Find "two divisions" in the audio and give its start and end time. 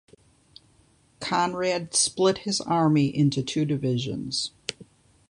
3.43-4.49